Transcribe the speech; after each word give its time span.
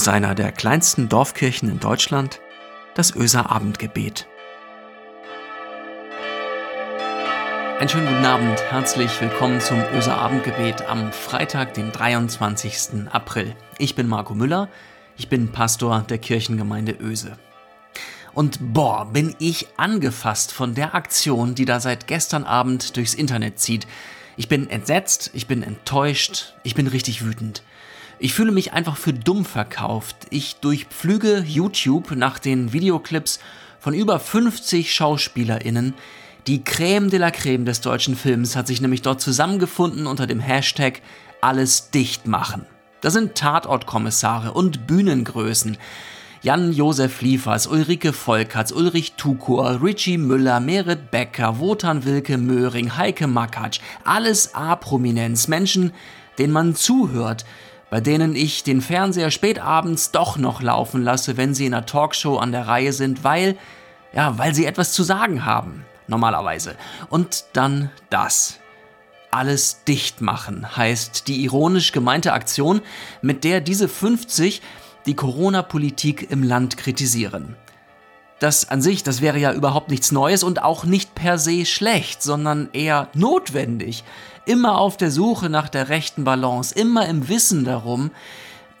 Aus 0.00 0.08
einer 0.08 0.34
der 0.34 0.50
kleinsten 0.50 1.10
Dorfkirchen 1.10 1.68
in 1.68 1.78
Deutschland, 1.78 2.40
das 2.94 3.14
Öser 3.14 3.50
Abendgebet. 3.50 4.26
Einen 7.78 7.86
schönen 7.86 8.06
guten 8.06 8.24
Abend, 8.24 8.58
herzlich 8.70 9.20
willkommen 9.20 9.60
zum 9.60 9.78
Öser 9.94 10.16
Abendgebet 10.16 10.88
am 10.88 11.12
Freitag, 11.12 11.74
den 11.74 11.92
23. 11.92 13.10
April. 13.12 13.54
Ich 13.76 13.94
bin 13.94 14.08
Marco 14.08 14.34
Müller, 14.34 14.70
ich 15.18 15.28
bin 15.28 15.52
Pastor 15.52 16.00
der 16.08 16.16
Kirchengemeinde 16.16 16.92
Öse. 16.98 17.36
Und 18.32 18.72
boah, 18.72 19.04
bin 19.04 19.36
ich 19.38 19.68
angefasst 19.76 20.50
von 20.50 20.74
der 20.74 20.94
Aktion, 20.94 21.54
die 21.54 21.66
da 21.66 21.78
seit 21.78 22.06
gestern 22.06 22.44
Abend 22.44 22.96
durchs 22.96 23.12
Internet 23.12 23.58
zieht. 23.58 23.86
Ich 24.38 24.48
bin 24.48 24.70
entsetzt, 24.70 25.30
ich 25.34 25.46
bin 25.46 25.62
enttäuscht, 25.62 26.54
ich 26.62 26.74
bin 26.74 26.86
richtig 26.86 27.22
wütend. 27.22 27.62
Ich 28.22 28.34
fühle 28.34 28.52
mich 28.52 28.74
einfach 28.74 28.98
für 28.98 29.14
dumm 29.14 29.46
verkauft. 29.46 30.26
Ich 30.28 30.56
durchpflüge 30.56 31.42
YouTube 31.46 32.10
nach 32.10 32.38
den 32.38 32.74
Videoclips 32.74 33.40
von 33.78 33.94
über 33.94 34.20
50 34.20 34.94
SchauspielerInnen. 34.94 35.94
Die 36.46 36.62
Creme 36.62 37.08
de 37.08 37.18
la 37.18 37.30
Creme 37.30 37.64
des 37.64 37.80
deutschen 37.80 38.16
Films 38.16 38.56
hat 38.56 38.66
sich 38.66 38.82
nämlich 38.82 39.00
dort 39.00 39.22
zusammengefunden 39.22 40.06
unter 40.06 40.26
dem 40.26 40.38
Hashtag 40.38 41.00
Alles 41.40 41.92
dicht 41.92 42.26
machen. 42.26 42.66
Da 43.00 43.08
sind 43.08 43.36
Tatortkommissare 43.36 44.52
und 44.52 44.86
Bühnengrößen. 44.86 45.78
Jan-Josef 46.42 47.22
Liefers, 47.22 47.66
Ulrike 47.68 48.12
Volkerts, 48.12 48.70
Ulrich 48.70 49.14
Tukor, 49.14 49.82
Richie 49.82 50.18
Müller, 50.18 50.60
Merit 50.60 51.10
Becker, 51.10 51.58
Wotan 51.58 52.04
Wilke 52.04 52.36
Möhring, 52.36 52.98
Heike 52.98 53.26
Makatsch, 53.26 53.80
alles 54.04 54.54
A-Prominenz, 54.54 55.48
Menschen, 55.48 55.92
denen 56.36 56.52
man 56.52 56.74
zuhört, 56.74 57.46
bei 57.90 58.00
denen 58.00 58.36
ich 58.36 58.62
den 58.62 58.80
Fernseher 58.80 59.30
spätabends 59.30 60.12
doch 60.12 60.38
noch 60.38 60.62
laufen 60.62 61.02
lasse, 61.02 61.36
wenn 61.36 61.54
sie 61.54 61.66
in 61.66 61.74
einer 61.74 61.86
Talkshow 61.86 62.38
an 62.38 62.52
der 62.52 62.68
Reihe 62.68 62.92
sind, 62.92 63.24
weil, 63.24 63.56
ja, 64.12 64.38
weil 64.38 64.54
sie 64.54 64.64
etwas 64.64 64.92
zu 64.92 65.02
sagen 65.02 65.44
haben, 65.44 65.84
normalerweise. 66.06 66.76
Und 67.08 67.44
dann 67.52 67.90
das. 68.08 68.60
Alles 69.32 69.84
dicht 69.84 70.20
machen 70.20 70.76
heißt 70.76 71.28
die 71.28 71.42
ironisch 71.44 71.92
gemeinte 71.92 72.32
Aktion, 72.32 72.80
mit 73.22 73.44
der 73.44 73.60
diese 73.60 73.88
50 73.88 74.60
die 75.06 75.14
Corona-Politik 75.14 76.30
im 76.30 76.42
Land 76.42 76.76
kritisieren. 76.76 77.56
Das 78.40 78.68
an 78.68 78.82
sich, 78.82 79.02
das 79.02 79.20
wäre 79.20 79.38
ja 79.38 79.52
überhaupt 79.52 79.90
nichts 79.90 80.12
Neues 80.12 80.42
und 80.42 80.62
auch 80.62 80.84
nicht 80.84 81.14
per 81.14 81.38
se 81.38 81.66
schlecht, 81.66 82.22
sondern 82.22 82.70
eher 82.72 83.08
notwendig. 83.14 84.02
Immer 84.46 84.78
auf 84.78 84.96
der 84.96 85.10
Suche 85.10 85.50
nach 85.50 85.68
der 85.68 85.90
rechten 85.90 86.24
Balance, 86.24 86.74
immer 86.74 87.06
im 87.06 87.28
Wissen 87.28 87.64
darum, 87.64 88.10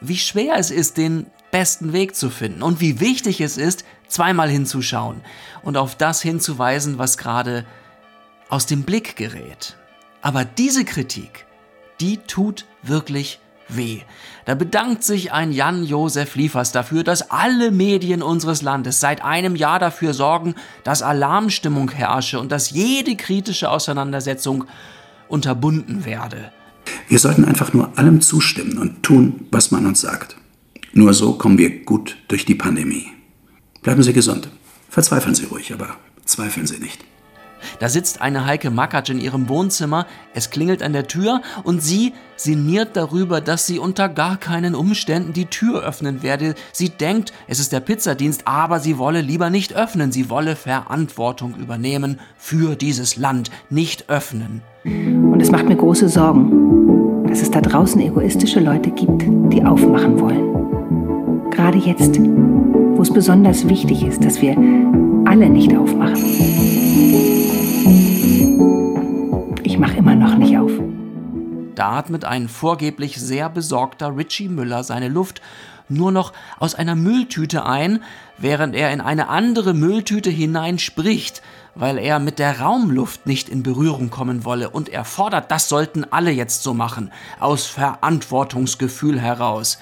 wie 0.00 0.16
schwer 0.16 0.56
es 0.56 0.70
ist, 0.70 0.96
den 0.96 1.26
besten 1.50 1.92
Weg 1.92 2.16
zu 2.16 2.30
finden 2.30 2.62
und 2.62 2.80
wie 2.80 3.00
wichtig 3.00 3.40
es 3.42 3.58
ist, 3.58 3.84
zweimal 4.08 4.48
hinzuschauen 4.48 5.20
und 5.62 5.76
auf 5.76 5.94
das 5.94 6.22
hinzuweisen, 6.22 6.98
was 6.98 7.18
gerade 7.18 7.66
aus 8.48 8.66
dem 8.66 8.82
Blick 8.82 9.14
gerät. 9.16 9.76
Aber 10.22 10.44
diese 10.44 10.84
Kritik, 10.84 11.46
die 12.00 12.16
tut 12.16 12.66
wirklich 12.82 13.40
weh. 13.76 14.00
Da 14.46 14.54
bedankt 14.54 15.04
sich 15.04 15.32
ein 15.32 15.52
Jan-Josef 15.52 16.34
Liefers 16.34 16.72
dafür, 16.72 17.04
dass 17.04 17.30
alle 17.30 17.70
Medien 17.70 18.22
unseres 18.22 18.62
Landes 18.62 19.00
seit 19.00 19.22
einem 19.22 19.56
Jahr 19.56 19.78
dafür 19.78 20.14
sorgen, 20.14 20.54
dass 20.84 21.02
Alarmstimmung 21.02 21.90
herrsche 21.90 22.40
und 22.40 22.50
dass 22.50 22.70
jede 22.70 23.16
kritische 23.16 23.70
Auseinandersetzung 23.70 24.64
unterbunden 25.28 26.04
werde. 26.04 26.52
Wir 27.08 27.18
sollten 27.18 27.44
einfach 27.44 27.72
nur 27.72 27.96
allem 27.98 28.20
zustimmen 28.20 28.78
und 28.78 29.02
tun, 29.02 29.46
was 29.50 29.70
man 29.70 29.86
uns 29.86 30.00
sagt. 30.00 30.36
Nur 30.92 31.14
so 31.14 31.34
kommen 31.34 31.58
wir 31.58 31.84
gut 31.84 32.16
durch 32.28 32.44
die 32.44 32.54
Pandemie. 32.54 33.06
Bleiben 33.82 34.02
Sie 34.02 34.12
gesund. 34.12 34.48
Verzweifeln 34.88 35.34
Sie 35.34 35.44
ruhig, 35.44 35.72
aber 35.72 35.96
zweifeln 36.24 36.66
Sie 36.66 36.78
nicht. 36.78 37.04
Da 37.78 37.88
sitzt 37.88 38.20
eine 38.20 38.46
Heike 38.46 38.70
Makatsch 38.70 39.10
in 39.10 39.20
ihrem 39.20 39.48
Wohnzimmer, 39.48 40.06
es 40.34 40.50
klingelt 40.50 40.82
an 40.82 40.92
der 40.92 41.06
Tür 41.06 41.42
und 41.64 41.82
sie 41.82 42.14
sinniert 42.36 42.96
darüber, 42.96 43.40
dass 43.40 43.66
sie 43.66 43.78
unter 43.78 44.08
gar 44.08 44.36
keinen 44.36 44.74
Umständen 44.74 45.32
die 45.32 45.46
Tür 45.46 45.82
öffnen 45.82 46.22
werde. 46.22 46.54
Sie 46.72 46.88
denkt, 46.88 47.32
es 47.46 47.60
ist 47.60 47.72
der 47.72 47.80
Pizzadienst, 47.80 48.42
aber 48.46 48.80
sie 48.80 48.98
wolle 48.98 49.20
lieber 49.20 49.50
nicht 49.50 49.74
öffnen, 49.74 50.12
sie 50.12 50.30
wolle 50.30 50.56
Verantwortung 50.56 51.54
übernehmen 51.56 52.20
für 52.36 52.76
dieses 52.76 53.16
Land, 53.16 53.50
nicht 53.68 54.08
öffnen. 54.08 54.62
Und 54.84 55.40
es 55.40 55.50
macht 55.50 55.66
mir 55.66 55.76
große 55.76 56.08
Sorgen, 56.08 57.26
dass 57.28 57.42
es 57.42 57.50
da 57.50 57.60
draußen 57.60 58.00
egoistische 58.00 58.60
Leute 58.60 58.90
gibt, 58.90 59.22
die 59.52 59.64
aufmachen 59.64 60.18
wollen. 60.18 61.50
Gerade 61.50 61.78
jetzt, 61.78 62.18
wo 62.18 63.02
es 63.02 63.12
besonders 63.12 63.68
wichtig 63.68 64.04
ist, 64.04 64.24
dass 64.24 64.40
wir 64.40 64.56
alle 65.30 65.48
nicht 65.48 65.72
aufmachen. 65.76 66.16
Ich 69.62 69.78
mache 69.78 69.96
immer 69.98 70.16
noch 70.16 70.36
nicht 70.36 70.58
auf. 70.58 70.72
Da 71.76 71.98
atmet 71.98 72.24
ein 72.24 72.48
vorgeblich 72.48 73.20
sehr 73.20 73.48
besorgter 73.48 74.16
Richie 74.16 74.48
Müller 74.48 74.82
seine 74.82 75.06
Luft 75.06 75.40
nur 75.88 76.10
noch 76.10 76.32
aus 76.58 76.74
einer 76.74 76.96
Mülltüte 76.96 77.64
ein, 77.64 78.02
während 78.38 78.74
er 78.74 78.92
in 78.92 79.00
eine 79.00 79.28
andere 79.28 79.72
Mülltüte 79.72 80.30
hineinspricht, 80.30 81.42
weil 81.74 81.98
er 81.98 82.18
mit 82.18 82.38
der 82.38 82.60
Raumluft 82.60 83.26
nicht 83.26 83.48
in 83.48 83.62
Berührung 83.62 84.10
kommen 84.10 84.44
wolle 84.44 84.70
und 84.70 84.88
er 84.88 85.04
fordert, 85.04 85.50
das 85.50 85.68
sollten 85.68 86.04
alle 86.10 86.30
jetzt 86.30 86.62
so 86.62 86.74
machen, 86.74 87.12
aus 87.38 87.66
Verantwortungsgefühl 87.66 89.20
heraus. 89.20 89.78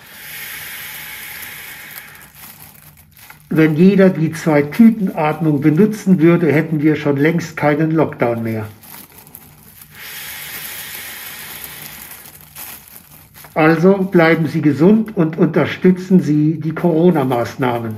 Wenn 3.50 3.76
jeder 3.76 4.10
die 4.10 4.32
Zwei-Tüten-Atmung 4.32 5.62
benutzen 5.62 6.20
würde, 6.20 6.52
hätten 6.52 6.82
wir 6.82 6.96
schon 6.96 7.16
längst 7.16 7.56
keinen 7.56 7.92
Lockdown 7.92 8.42
mehr. 8.42 8.66
Also 13.54 13.96
bleiben 13.98 14.46
Sie 14.46 14.60
gesund 14.60 15.16
und 15.16 15.38
unterstützen 15.38 16.20
Sie 16.20 16.60
die 16.60 16.74
Corona-Maßnahmen. 16.74 17.96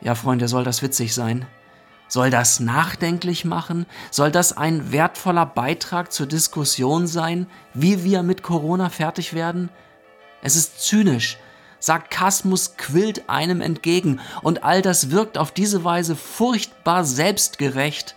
Ja, 0.00 0.14
Freunde, 0.14 0.46
soll 0.48 0.64
das 0.64 0.82
witzig 0.82 1.14
sein? 1.14 1.46
Soll 2.06 2.30
das 2.30 2.60
nachdenklich 2.60 3.44
machen? 3.44 3.86
Soll 4.10 4.30
das 4.30 4.56
ein 4.56 4.92
wertvoller 4.92 5.46
Beitrag 5.46 6.12
zur 6.12 6.26
Diskussion 6.26 7.06
sein, 7.08 7.46
wie 7.74 8.04
wir 8.04 8.22
mit 8.22 8.42
Corona 8.42 8.88
fertig 8.88 9.34
werden? 9.34 9.68
Es 10.42 10.54
ist 10.54 10.80
zynisch, 10.80 11.38
Sarkasmus 11.84 12.78
quillt 12.78 13.28
einem 13.28 13.60
entgegen 13.60 14.18
und 14.40 14.64
all 14.64 14.80
das 14.80 15.10
wirkt 15.10 15.36
auf 15.36 15.52
diese 15.52 15.84
Weise 15.84 16.16
furchtbar 16.16 17.04
selbstgerecht 17.04 18.16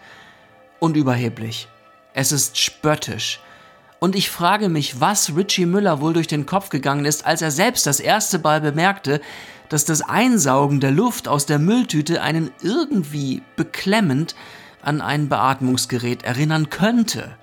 und 0.80 0.96
überheblich. 0.96 1.68
Es 2.14 2.32
ist 2.32 2.58
spöttisch. 2.58 3.42
Und 4.00 4.16
ich 4.16 4.30
frage 4.30 4.70
mich, 4.70 5.02
was 5.02 5.36
Richie 5.36 5.66
Müller 5.66 6.00
wohl 6.00 6.14
durch 6.14 6.28
den 6.28 6.46
Kopf 6.46 6.70
gegangen 6.70 7.04
ist, 7.04 7.26
als 7.26 7.42
er 7.42 7.52
selbst 7.52 7.86
das 7.86 8.00
erste 8.00 8.40
Mal 8.40 8.62
bemerkte, 8.62 9.20
dass 9.68 9.84
das 9.84 10.00
Einsaugen 10.00 10.80
der 10.80 10.92
Luft 10.92 11.28
aus 11.28 11.46
der 11.46 11.60
Mülltüte 11.60 12.22
einen 12.22 12.52
irgendwie 12.62 13.42
beklemmend 13.58 14.34
an 14.82 15.02
ein 15.02 15.28
Beatmungsgerät 15.28 16.24
erinnern 16.24 16.70
könnte. 16.70 17.36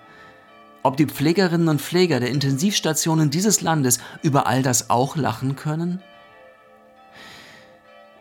Ob 0.82 0.96
die 0.96 1.06
Pflegerinnen 1.06 1.68
und 1.68 1.82
Pfleger 1.82 2.18
der 2.18 2.30
Intensivstationen 2.30 3.28
dieses 3.28 3.60
Landes 3.60 3.98
über 4.22 4.46
all 4.46 4.62
das 4.62 4.88
auch 4.88 5.16
lachen 5.16 5.54
können? 5.54 6.02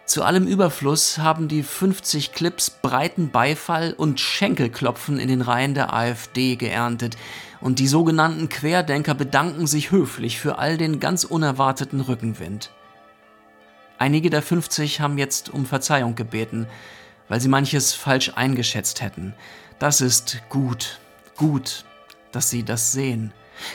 Zu 0.06 0.24
allem 0.24 0.48
Überfluss 0.48 1.18
haben 1.18 1.48
die 1.48 1.64
50 1.64 2.34
Clips 2.34 2.70
breiten 2.70 3.32
Beifall 3.32 3.94
und 3.94 4.20
Schenkelklopfen 4.20 5.18
in 5.18 5.30
den 5.30 5.42
Reihen 5.42 5.74
der 5.74 5.94
AfD 5.94 6.56
geerntet, 6.56 7.18
und 7.62 7.80
die 7.80 7.88
sogenannten 7.88 8.50
Querdenker 8.50 9.16
bedanken 9.16 9.68
sich 9.68 9.92
höflich 9.92 10.38
für 10.38 10.58
all 10.58 10.78
den 10.78 11.00
ganz 11.00 11.24
unerwarteten 11.24 12.02
Rückenwind. 12.02 12.72
Einige 13.98 14.30
der 14.30 14.42
50 14.42 15.00
haben 15.00 15.18
jetzt 15.18 15.50
um 15.50 15.66
Verzeihung 15.66 16.16
gebeten, 16.16 16.68
weil 17.30 17.40
sie 17.40 17.48
manches 17.48 17.94
falsch 17.94 18.34
eingeschätzt 18.36 19.02
hätten. 19.02 19.34
Das 19.80 20.02
ist 20.02 20.42
gut, 20.50 21.00
gut, 21.38 21.86
dass 22.34 22.50
sie 22.50 22.64
das 22.64 22.92
sehen. 22.92 23.32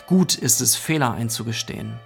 Gut 0.06 0.35
ist 0.35 0.61
es, 0.61 0.76
Fehler 0.76 1.12
einzugestehen. 1.14 1.99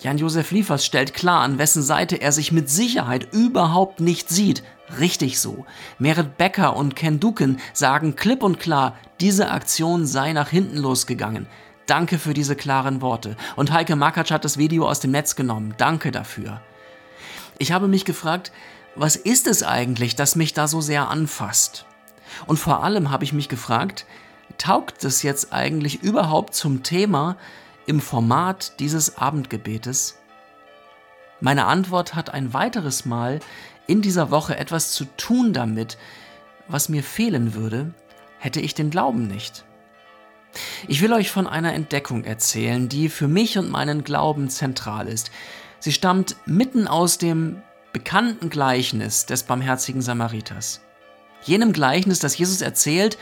Jan-Josef 0.00 0.50
Liefers 0.50 0.84
stellt 0.84 1.14
klar, 1.14 1.42
an 1.42 1.58
wessen 1.58 1.82
Seite 1.82 2.16
er 2.16 2.32
sich 2.32 2.52
mit 2.52 2.68
Sicherheit 2.70 3.32
überhaupt 3.32 4.00
nicht 4.00 4.28
sieht. 4.28 4.62
Richtig 4.98 5.40
so. 5.40 5.64
Merit 5.98 6.36
Becker 6.36 6.76
und 6.76 6.96
Ken 6.96 7.20
Duken 7.20 7.58
sagen 7.72 8.16
klipp 8.16 8.42
und 8.42 8.60
klar, 8.60 8.96
diese 9.20 9.50
Aktion 9.50 10.06
sei 10.06 10.32
nach 10.32 10.48
hinten 10.48 10.76
losgegangen. 10.76 11.46
Danke 11.86 12.18
für 12.18 12.34
diese 12.34 12.56
klaren 12.56 13.00
Worte. 13.00 13.36
Und 13.56 13.72
Heike 13.72 13.96
Makatsch 13.96 14.30
hat 14.30 14.44
das 14.44 14.58
Video 14.58 14.88
aus 14.88 15.00
dem 15.00 15.10
Netz 15.10 15.34
genommen. 15.34 15.74
Danke 15.78 16.10
dafür. 16.10 16.60
Ich 17.58 17.72
habe 17.72 17.88
mich 17.88 18.04
gefragt, 18.04 18.52
was 18.94 19.16
ist 19.16 19.46
es 19.46 19.62
eigentlich, 19.62 20.16
das 20.16 20.36
mich 20.36 20.52
da 20.52 20.68
so 20.68 20.80
sehr 20.80 21.08
anfasst? 21.08 21.86
Und 22.46 22.58
vor 22.58 22.82
allem 22.82 23.10
habe 23.10 23.24
ich 23.24 23.32
mich 23.32 23.48
gefragt, 23.48 24.06
taugt 24.58 25.04
es 25.04 25.22
jetzt 25.22 25.52
eigentlich 25.52 26.02
überhaupt 26.02 26.54
zum 26.54 26.82
Thema, 26.82 27.36
im 27.86 28.00
Format 28.00 28.78
dieses 28.80 29.18
Abendgebetes? 29.18 30.18
Meine 31.40 31.66
Antwort 31.66 32.14
hat 32.14 32.30
ein 32.30 32.54
weiteres 32.54 33.04
Mal 33.04 33.40
in 33.86 34.02
dieser 34.02 34.30
Woche 34.30 34.56
etwas 34.56 34.92
zu 34.92 35.04
tun 35.16 35.52
damit, 35.52 35.98
was 36.68 36.88
mir 36.88 37.02
fehlen 37.02 37.54
würde, 37.54 37.92
hätte 38.38 38.60
ich 38.60 38.74
den 38.74 38.90
Glauben 38.90 39.26
nicht. 39.26 39.64
Ich 40.86 41.00
will 41.00 41.12
euch 41.12 41.30
von 41.30 41.46
einer 41.46 41.72
Entdeckung 41.72 42.24
erzählen, 42.24 42.88
die 42.88 43.08
für 43.08 43.28
mich 43.28 43.58
und 43.58 43.70
meinen 43.70 44.04
Glauben 44.04 44.50
zentral 44.50 45.08
ist. 45.08 45.30
Sie 45.78 45.92
stammt 45.92 46.36
mitten 46.46 46.86
aus 46.86 47.18
dem 47.18 47.62
bekannten 47.92 48.50
Gleichnis 48.50 49.26
des 49.26 49.42
barmherzigen 49.42 50.02
Samariters. 50.02 50.80
Jenem 51.42 51.72
Gleichnis, 51.72 52.20
das 52.20 52.38
Jesus 52.38 52.60
erzählt, 52.60 53.18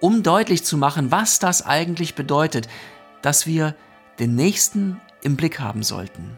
um 0.00 0.22
deutlich 0.22 0.64
zu 0.64 0.76
machen, 0.76 1.10
was 1.10 1.38
das 1.38 1.64
eigentlich 1.64 2.14
bedeutet, 2.14 2.68
dass 3.22 3.46
wir 3.46 3.74
den 4.18 4.34
Nächsten 4.34 5.00
im 5.22 5.36
Blick 5.36 5.60
haben 5.60 5.82
sollten. 5.82 6.36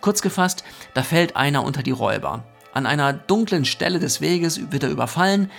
Kurz 0.00 0.22
gefasst, 0.22 0.64
da 0.94 1.02
fällt 1.02 1.36
einer 1.36 1.64
unter 1.64 1.82
die 1.82 1.90
Räuber. 1.90 2.44
An 2.72 2.86
einer 2.86 3.12
dunklen 3.12 3.64
Stelle 3.64 3.98
des 3.98 4.20
Weges 4.20 4.72
wird 4.72 4.82
er 4.82 4.90
überfallen, 4.90 5.50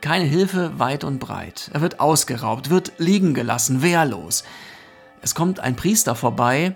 keine 0.00 0.24
Hilfe 0.24 0.78
weit 0.78 1.04
und 1.04 1.18
breit. 1.18 1.70
Er 1.72 1.80
wird 1.80 2.00
ausgeraubt, 2.00 2.70
wird 2.70 2.92
liegen 2.98 3.34
gelassen, 3.34 3.82
wehrlos. 3.82 4.44
Es 5.22 5.34
kommt 5.34 5.60
ein 5.60 5.76
Priester 5.76 6.14
vorbei, 6.14 6.74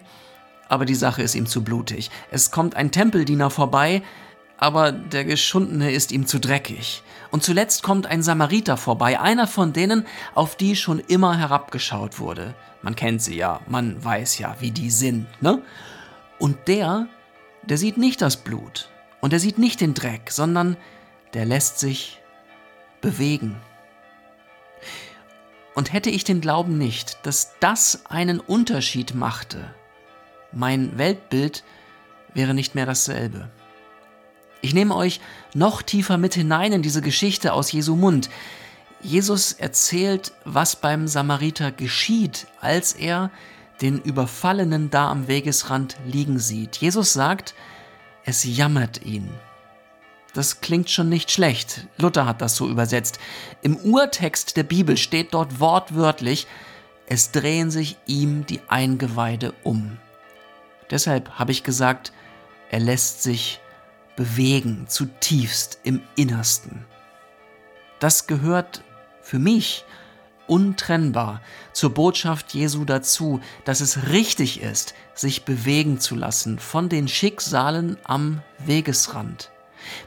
aber 0.68 0.84
die 0.84 0.94
Sache 0.94 1.22
ist 1.22 1.34
ihm 1.34 1.46
zu 1.46 1.62
blutig. 1.62 2.10
Es 2.30 2.50
kommt 2.50 2.76
ein 2.76 2.90
Tempeldiener 2.90 3.50
vorbei, 3.50 4.02
aber 4.60 4.92
der 4.92 5.24
Geschundene 5.24 5.90
ist 5.90 6.12
ihm 6.12 6.26
zu 6.26 6.38
dreckig. 6.38 7.02
Und 7.30 7.42
zuletzt 7.42 7.82
kommt 7.82 8.06
ein 8.06 8.22
Samariter 8.22 8.76
vorbei, 8.76 9.18
einer 9.18 9.46
von 9.46 9.72
denen, 9.72 10.06
auf 10.34 10.54
die 10.54 10.76
schon 10.76 11.00
immer 11.00 11.38
herabgeschaut 11.38 12.18
wurde. 12.18 12.54
Man 12.82 12.94
kennt 12.94 13.22
sie 13.22 13.36
ja, 13.36 13.60
man 13.66 14.04
weiß 14.04 14.38
ja, 14.38 14.56
wie 14.60 14.70
die 14.70 14.90
sind, 14.90 15.26
ne? 15.42 15.62
Und 16.38 16.68
der, 16.68 17.08
der 17.62 17.78
sieht 17.78 17.96
nicht 17.96 18.20
das 18.20 18.36
Blut 18.36 18.90
und 19.20 19.32
er 19.32 19.40
sieht 19.40 19.58
nicht 19.58 19.80
den 19.80 19.94
Dreck, 19.94 20.30
sondern 20.30 20.76
der 21.32 21.46
lässt 21.46 21.78
sich 21.78 22.20
bewegen. 23.00 23.56
Und 25.74 25.92
hätte 25.92 26.10
ich 26.10 26.24
den 26.24 26.40
Glauben 26.42 26.76
nicht, 26.76 27.18
dass 27.24 27.54
das 27.60 28.04
einen 28.06 28.40
Unterschied 28.40 29.14
machte, 29.14 29.74
mein 30.52 30.98
Weltbild 30.98 31.64
wäre 32.34 32.54
nicht 32.54 32.74
mehr 32.74 32.86
dasselbe. 32.86 33.50
Ich 34.62 34.74
nehme 34.74 34.94
euch 34.94 35.20
noch 35.54 35.82
tiefer 35.82 36.18
mit 36.18 36.34
hinein 36.34 36.72
in 36.72 36.82
diese 36.82 37.02
Geschichte 37.02 37.52
aus 37.52 37.72
Jesu 37.72 37.96
Mund. 37.96 38.28
Jesus 39.02 39.52
erzählt, 39.52 40.32
was 40.44 40.76
beim 40.76 41.08
Samariter 41.08 41.72
geschieht, 41.72 42.46
als 42.60 42.92
er 42.92 43.30
den 43.80 44.00
Überfallenen 44.02 44.90
da 44.90 45.10
am 45.10 45.26
Wegesrand 45.26 45.96
liegen 46.04 46.38
sieht. 46.38 46.76
Jesus 46.76 47.14
sagt, 47.14 47.54
es 48.24 48.44
jammert 48.44 49.04
ihn. 49.04 49.30
Das 50.34 50.60
klingt 50.60 50.90
schon 50.90 51.08
nicht 51.08 51.30
schlecht. 51.30 51.86
Luther 51.96 52.26
hat 52.26 52.42
das 52.42 52.54
so 52.54 52.68
übersetzt. 52.68 53.18
Im 53.62 53.76
Urtext 53.76 54.56
der 54.56 54.62
Bibel 54.62 54.96
steht 54.96 55.34
dort 55.34 55.58
wortwörtlich, 55.58 56.46
es 57.06 57.32
drehen 57.32 57.70
sich 57.70 57.96
ihm 58.06 58.46
die 58.46 58.60
Eingeweide 58.68 59.52
um. 59.64 59.98
Deshalb 60.90 61.30
habe 61.30 61.50
ich 61.50 61.64
gesagt, 61.64 62.12
er 62.70 62.78
lässt 62.78 63.22
sich 63.22 63.60
bewegen, 64.20 64.84
zutiefst 64.86 65.80
im 65.82 66.02
Innersten. 66.14 66.84
Das 68.00 68.26
gehört 68.26 68.84
für 69.22 69.38
mich 69.38 69.86
untrennbar 70.46 71.40
zur 71.72 71.94
Botschaft 71.94 72.52
Jesu 72.52 72.84
dazu, 72.84 73.40
dass 73.64 73.80
es 73.80 74.10
richtig 74.10 74.60
ist, 74.60 74.92
sich 75.14 75.46
bewegen 75.46 76.00
zu 76.00 76.16
lassen 76.16 76.58
von 76.58 76.90
den 76.90 77.08
Schicksalen 77.08 77.96
am 78.04 78.42
Wegesrand. 78.58 79.52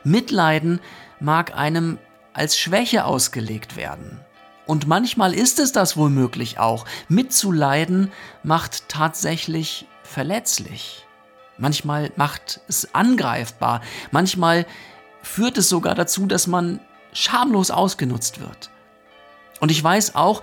Mitleiden 0.04 0.80
mag 1.20 1.58
einem 1.58 1.98
als 2.34 2.56
Schwäche 2.56 3.06
ausgelegt 3.06 3.76
werden. 3.76 4.20
Und 4.68 4.86
manchmal 4.86 5.34
ist 5.34 5.58
es 5.58 5.72
das 5.72 5.98
womöglich 5.98 6.60
auch. 6.60 6.86
Mitzuleiden 7.08 8.12
macht 8.44 8.90
tatsächlich 8.90 9.88
verletzlich. 10.04 11.08
Manchmal 11.58 12.12
macht 12.16 12.62
es 12.68 12.94
angreifbar. 12.94 13.82
Manchmal 14.12 14.66
führt 15.22 15.58
es 15.58 15.70
sogar 15.70 15.96
dazu, 15.96 16.26
dass 16.26 16.48
man 16.48 16.80
schamlos 17.14 17.72
ausgenutzt 17.72 18.40
wird. 18.40 18.70
Und 19.60 19.72
ich 19.72 19.84
weiß 19.84 20.16
auch, 20.16 20.42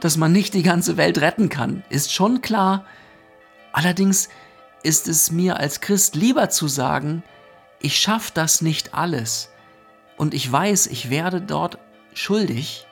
dass 0.00 0.16
man 0.16 0.32
nicht 0.32 0.54
die 0.54 0.62
ganze 0.62 0.96
Welt 0.96 1.18
retten 1.18 1.48
kann, 1.48 1.82
ist 1.88 2.12
schon 2.12 2.42
klar. 2.42 2.84
Allerdings 3.72 4.28
ist 4.82 5.08
es 5.08 5.30
mir 5.30 5.58
als 5.58 5.80
Christ 5.80 6.14
lieber 6.14 6.50
zu 6.50 6.68
sagen, 6.68 7.22
ich 7.80 7.98
schaffe 7.98 8.30
das 8.34 8.60
nicht 8.60 8.94
alles 8.94 9.50
und 10.16 10.34
ich 10.34 10.50
weiß, 10.50 10.86
ich 10.88 11.10
werde 11.10 11.40
dort 11.40 11.78
schuldig. 12.12 12.86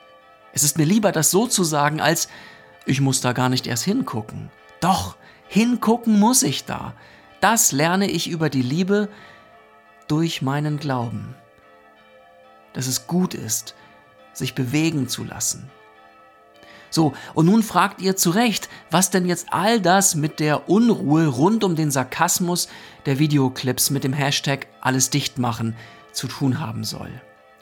Es 0.53 0.63
ist 0.63 0.77
mir 0.77 0.85
lieber, 0.85 1.11
das 1.11 1.31
so 1.31 1.47
zu 1.47 1.63
sagen, 1.63 2.01
als 2.01 2.29
ich 2.85 2.99
muss 2.99 3.21
da 3.21 3.33
gar 3.33 3.49
nicht 3.49 3.67
erst 3.67 3.83
hingucken. 3.83 4.51
Doch, 4.81 5.15
hingucken 5.47 6.19
muss 6.19 6.43
ich 6.43 6.65
da. 6.65 6.93
Das 7.43 7.73
lerne 7.73 8.09
ich 8.09 8.29
über 8.29 8.49
die 8.49 8.61
Liebe 8.61 9.09
durch 10.07 10.41
meinen 10.41 10.79
Glauben. 10.79 11.35
Dass 12.71 12.87
es 12.87 13.05
gut 13.05 13.33
ist, 13.33 13.75
sich 14.31 14.55
bewegen 14.55 15.09
zu 15.09 15.25
lassen, 15.25 15.69
so, 16.89 17.11
und 17.33 17.47
nun 17.47 17.63
fragt 17.63 18.01
ihr 18.01 18.15
zu 18.15 18.29
Recht, 18.29 18.69
was 18.91 19.09
denn 19.09 19.25
jetzt 19.25 19.47
all 19.49 19.81
das 19.81 20.15
mit 20.15 20.39
der 20.39 20.69
Unruhe 20.69 21.25
rund 21.25 21.65
um 21.65 21.75
den 21.75 21.91
Sarkasmus 21.91 22.69
der 23.07 23.19
Videoclips 23.19 23.89
mit 23.89 24.05
dem 24.05 24.13
Hashtag 24.13 24.67
alles 24.79 25.09
dicht 25.09 25.37
machen 25.37 25.75
zu 26.13 26.27
tun 26.27 26.61
haben 26.61 26.83
soll. 26.83 27.09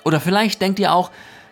Oder 0.04 0.20
vielleicht 0.20 0.62
denkt 0.62 0.80
ihr 0.80 0.94
auch, 0.94 1.12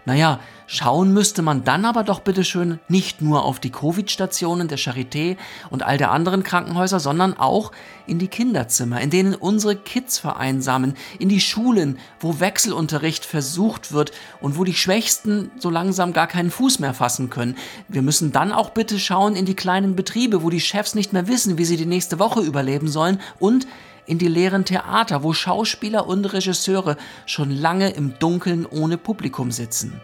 naja, 0.10 0.40
schauen 0.66 1.14
müsste 1.14 1.44
man 1.44 1.64
dann 1.64 1.86
aber 1.86 2.04
doch 2.04 2.22
bitteschön 2.22 2.80
nicht 2.88 3.22
nur 3.22 3.46
auf 3.46 3.60
die 3.60 3.70
Covid-Stationen 3.70 4.68
der 4.68 4.80
Charité 4.80 5.38
und 5.70 5.84
all 5.84 6.00
der 6.00 6.10
anderen 6.10 6.42
Krankenhäuser, 6.42 7.00
sondern 7.00 7.38
auch 7.38 7.72
in 8.08 8.18
die 8.18 8.28
Kinderzimmer, 8.28 9.00
in 9.02 9.12
denen 9.12 9.36
unsere 9.36 9.76
Kids 9.76 10.18
vereinsamen, 10.18 10.96
in 11.20 11.30
die 11.30 11.40
Schulen, 11.40 12.00
wo 12.20 12.40
Wechselunterricht 12.40 13.24
versucht 13.24 13.92
wird 13.92 14.14
und 14.42 14.58
wo 14.58 14.64
die 14.64 14.74
Schwächsten 14.74 15.52
so 15.60 15.70
langsam 15.70 16.12
gar 16.12 16.26
keinen 16.26 16.50
Fuß 16.50 16.80
mehr 16.80 16.96
fassen 16.96 17.30
können. 17.30 17.56
Wir 17.88 18.02
müssen 18.02 18.32
dann 18.32 18.52
auch 18.52 18.72
bitte 18.72 18.98
schauen 18.98 19.36
in 19.36 19.46
die 19.46 19.56
kleinen 19.56 19.96
Betriebe, 19.96 20.42
wo 20.42 20.50
die 20.50 20.60
Chefs 20.60 20.96
nicht 20.96 21.14
mehr 21.14 21.28
wissen, 21.28 21.60
wie 21.60 21.66
sie 21.66 21.78
die 21.78 21.86
nächste 21.86 22.18
Woche 22.18 22.42
überleben 22.42 22.88
sollen 22.88 23.22
und 23.38 23.68
in 24.10 24.18
die 24.18 24.28
leeren 24.28 24.66
Theater, 24.66 25.22
wo 25.22 25.33
Schauspieler 25.33 26.07
und 26.07 26.26
Regisseure 26.26 26.98
schon 27.28 27.52
lange 27.52 27.92
im 27.92 28.18
Dunkeln 28.18 28.66
ohne 28.66 28.98
Publikum 28.98 29.52
sitzen. 29.52 30.02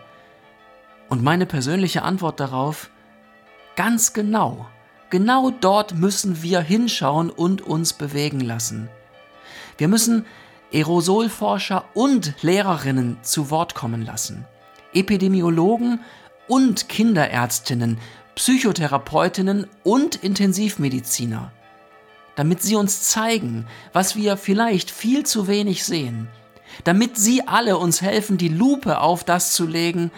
Und 1.09 1.23
meine 1.23 1.45
persönliche 1.45 2.01
Antwort 2.01 2.39
darauf, 2.39 2.89
ganz 3.75 4.13
genau, 4.13 4.67
genau 5.09 5.51
dort 5.51 5.95
müssen 5.95 6.41
wir 6.41 6.61
hinschauen 6.61 7.29
und 7.29 7.61
uns 7.61 7.93
bewegen 7.93 8.39
lassen. 8.39 8.89
Wir 9.77 9.87
müssen 9.87 10.25
Aerosolforscher 10.73 11.85
und 11.93 12.41
Lehrerinnen 12.41 13.17
zu 13.21 13.49
Wort 13.49 13.75
kommen 13.75 14.03
lassen, 14.03 14.45
Epidemiologen 14.93 15.99
und 16.47 16.89
Kinderärztinnen, 16.89 17.97
Psychotherapeutinnen 18.35 19.67
und 19.83 20.15
Intensivmediziner. 20.15 21.51
Damit 22.35 22.61
sie 22.61 22.75
uns 22.75 23.03
zeigen, 23.03 23.67
was 23.93 24.15
wir 24.15 24.35
vielleicht 24.35 24.91
viel 24.91 25.25
zu 25.25 25.47
wenig 25.47 25.85
sehen, 25.85 26.27
damit 26.83 27.17
sie 27.17 27.47
alle 27.47 27.77
uns 27.77 28.01
helfen, 28.01 28.37
die 28.37 28.49
Lupe 28.49 28.99
auf 28.99 29.23
das 29.23 29.53
zu 29.53 29.65
legen, 29.65 30.11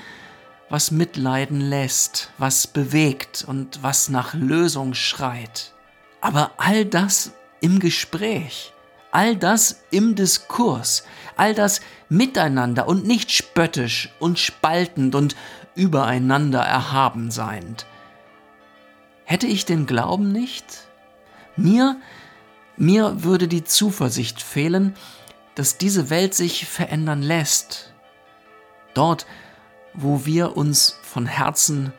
was 0.69 0.91
mitleiden 0.91 1.61
lässt, 1.61 2.31
was 2.37 2.67
bewegt 2.67 3.45
und 3.47 3.81
was 3.83 4.09
nach 4.09 4.33
Lösung 4.33 4.93
schreit. 4.93 5.73
Aber 6.19 6.51
all 6.57 6.85
das 6.85 7.31
im 7.61 7.79
Gespräch, 7.79 8.73
all 9.11 9.35
das 9.35 9.83
im 9.91 10.15
Diskurs, 10.15 11.03
all 11.37 11.53
das 11.53 11.81
miteinander 12.09 12.87
und 12.87 13.05
nicht 13.05 13.31
spöttisch 13.31 14.09
und 14.19 14.39
spaltend 14.39 15.15
und 15.15 15.35
übereinander 15.75 16.61
erhaben 16.61 17.31
seiend. 17.31 17.85
Hätte 19.23 19.47
ich 19.47 19.65
den 19.65 19.85
Glauben 19.85 20.31
nicht, 20.31 20.87
mir, 21.55 21.99
mir 22.77 23.23
würde 23.23 23.47
die 23.47 23.63
Zuversicht 23.63 24.41
fehlen, 24.41 24.95
dass 25.55 25.77
diese 25.77 26.09
Welt 26.09 26.33
sich 26.33 26.65
verändern 26.65 27.21
lässt. 27.21 27.93
Dort, 28.93 29.25
wo 29.97 30.25
wir 30.25 30.55
uns 30.55 30.97
von 31.03 31.25
Herzen 31.25 31.91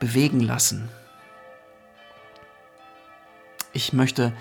bewegen 0.00 0.40
lassen. 0.40 0.88
Ich 3.72 3.92
möchte 3.92 4.32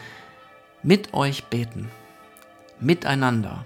mit 0.81 1.13
euch 1.13 1.45
beten, 1.45 1.91
miteinander, 2.79 3.63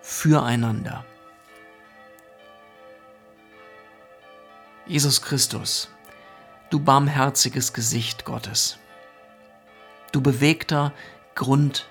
füreinander. 0.00 1.04
Jesus 4.86 5.20
Christus, 5.20 5.90
du 6.70 6.78
barmherziges 6.78 7.72
Gesicht 7.72 8.24
Gottes 8.24 8.78
du 10.12 10.20
bewegter 10.20 10.92
Grund 11.34 11.88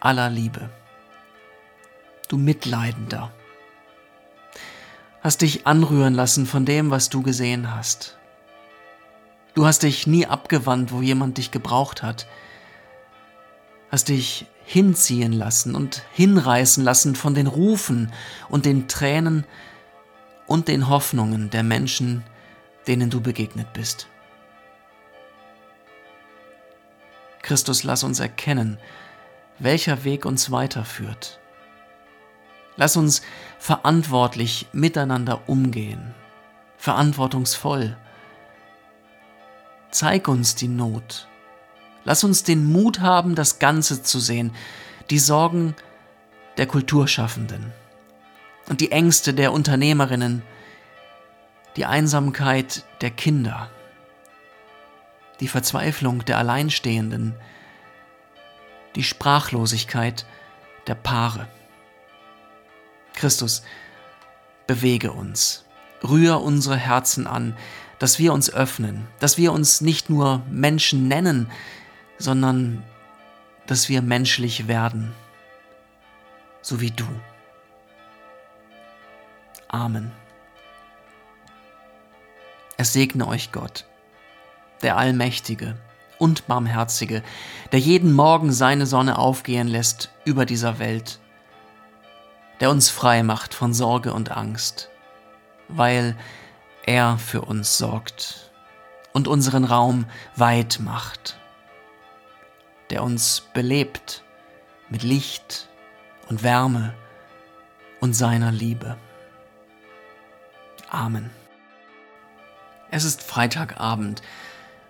aller 0.00 0.30
Liebe. 0.30 0.70
Du 2.28 2.36
Mitleidender. 2.36 3.32
Hast 5.20 5.42
dich 5.42 5.66
anrühren 5.66 6.14
lassen 6.14 6.46
von 6.46 6.64
dem, 6.64 6.90
was 6.90 7.08
du 7.08 7.22
gesehen 7.22 7.74
hast. 7.74 8.16
Du 9.54 9.66
hast 9.66 9.82
dich 9.82 10.06
nie 10.06 10.26
abgewandt, 10.26 10.92
wo 10.92 11.02
jemand 11.02 11.38
dich 11.38 11.50
gebraucht 11.50 12.02
hat. 12.02 12.26
Hast 13.90 14.08
dich 14.08 14.46
hinziehen 14.64 15.32
lassen 15.32 15.74
und 15.74 16.02
hinreißen 16.12 16.84
lassen 16.84 17.16
von 17.16 17.34
den 17.34 17.46
Rufen 17.46 18.12
und 18.48 18.66
den 18.66 18.86
Tränen 18.86 19.44
und 20.46 20.68
den 20.68 20.88
Hoffnungen 20.88 21.50
der 21.50 21.62
Menschen, 21.62 22.22
denen 22.86 23.10
du 23.10 23.20
begegnet 23.20 23.72
bist. 23.72 24.06
Christus, 27.42 27.82
lass 27.82 28.04
uns 28.04 28.20
erkennen, 28.20 28.78
welcher 29.58 30.04
Weg 30.04 30.24
uns 30.26 30.50
weiterführt. 30.50 31.40
Lass 32.78 32.96
uns 32.96 33.20
verantwortlich 33.58 34.68
miteinander 34.72 35.46
umgehen, 35.50 36.14
verantwortungsvoll. 36.78 37.98
Zeig 39.90 40.28
uns 40.28 40.54
die 40.54 40.68
Not. 40.68 41.28
Lass 42.04 42.24
uns 42.24 42.42
den 42.42 42.64
Mut 42.64 43.00
haben, 43.00 43.34
das 43.34 43.58
Ganze 43.58 44.02
zu 44.02 44.18
sehen, 44.18 44.52
die 45.10 45.18
Sorgen 45.18 45.74
der 46.56 46.66
Kulturschaffenden 46.66 47.74
und 48.70 48.80
die 48.80 48.92
Ängste 48.92 49.34
der 49.34 49.52
Unternehmerinnen, 49.52 50.42
die 51.76 51.84
Einsamkeit 51.84 52.84
der 53.02 53.10
Kinder 53.10 53.68
die 55.40 55.48
Verzweiflung 55.48 56.24
der 56.24 56.38
Alleinstehenden, 56.38 57.34
die 58.96 59.04
Sprachlosigkeit 59.04 60.26
der 60.86 60.94
Paare. 60.94 61.48
Christus, 63.18 63.62
bewege 64.66 65.12
uns, 65.12 65.64
rühr 66.02 66.40
unsere 66.40 66.76
Herzen 66.76 67.26
an, 67.26 67.56
dass 67.98 68.18
wir 68.18 68.32
uns 68.32 68.48
öffnen, 68.48 69.08
dass 69.18 69.36
wir 69.38 69.52
uns 69.52 69.80
nicht 69.80 70.08
nur 70.08 70.42
Menschen 70.50 71.08
nennen, 71.08 71.50
sondern 72.18 72.82
dass 73.66 73.88
wir 73.88 74.02
menschlich 74.02 74.68
werden, 74.68 75.12
so 76.62 76.80
wie 76.80 76.92
du. 76.92 77.06
Amen. 79.68 80.12
Es 82.76 82.92
segne 82.92 83.26
euch 83.26 83.52
Gott 83.52 83.84
der 84.82 84.96
Allmächtige 84.96 85.76
und 86.18 86.46
Barmherzige, 86.46 87.22
der 87.72 87.80
jeden 87.80 88.12
Morgen 88.12 88.52
seine 88.52 88.86
Sonne 88.86 89.18
aufgehen 89.18 89.66
lässt 89.66 90.10
über 90.24 90.46
dieser 90.46 90.78
Welt, 90.78 91.18
der 92.60 92.70
uns 92.70 92.90
frei 92.90 93.22
macht 93.22 93.54
von 93.54 93.72
Sorge 93.72 94.12
und 94.12 94.30
Angst, 94.30 94.90
weil 95.68 96.16
er 96.84 97.18
für 97.18 97.42
uns 97.42 97.78
sorgt 97.78 98.50
und 99.12 99.28
unseren 99.28 99.64
Raum 99.64 100.06
weit 100.36 100.80
macht, 100.80 101.38
der 102.90 103.02
uns 103.02 103.42
belebt 103.52 104.22
mit 104.88 105.02
Licht 105.02 105.68
und 106.28 106.42
Wärme 106.42 106.94
und 108.00 108.14
seiner 108.14 108.52
Liebe. 108.52 108.96
Amen. 110.88 111.30
Es 112.90 113.04
ist 113.04 113.22
Freitagabend. 113.22 114.22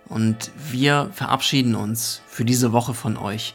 Und 0.07 0.51
wir 0.57 1.11
verabschieden 1.13 1.75
uns 1.75 2.23
für 2.29 2.45
diese 2.45 2.73
Woche 2.73 2.95
von 2.95 3.17
euch 3.17 3.55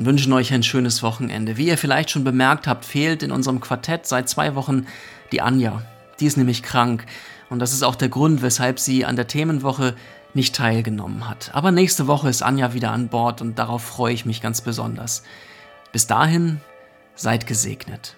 und 0.00 0.06
wünschen 0.06 0.32
euch 0.32 0.50
ein 0.54 0.62
schönes 0.62 1.02
Wochenende. 1.02 1.58
Wie 1.58 1.66
ihr 1.66 1.76
vielleicht 1.76 2.08
schon 2.08 2.24
bemerkt 2.24 2.66
habt, 2.66 2.86
fehlt 2.86 3.22
in 3.22 3.30
unserem 3.30 3.60
Quartett 3.60 4.06
seit 4.06 4.30
zwei 4.30 4.54
Wochen 4.54 4.86
die 5.30 5.42
Anja. 5.42 5.82
Die 6.20 6.24
ist 6.24 6.38
nämlich 6.38 6.62
krank. 6.62 7.04
Und 7.50 7.58
das 7.58 7.74
ist 7.74 7.82
auch 7.82 7.96
der 7.96 8.08
Grund, 8.08 8.40
weshalb 8.40 8.80
sie 8.80 9.04
an 9.04 9.16
der 9.16 9.26
Themenwoche 9.26 9.94
nicht 10.32 10.54
teilgenommen 10.54 11.28
hat. 11.28 11.50
Aber 11.52 11.70
nächste 11.70 12.06
Woche 12.06 12.30
ist 12.30 12.40
Anja 12.40 12.72
wieder 12.72 12.92
an 12.92 13.08
Bord 13.08 13.42
und 13.42 13.58
darauf 13.58 13.82
freue 13.82 14.14
ich 14.14 14.24
mich 14.24 14.40
ganz 14.40 14.62
besonders. 14.62 15.22
Bis 15.92 16.06
dahin, 16.06 16.62
seid 17.14 17.46
gesegnet. 17.46 18.16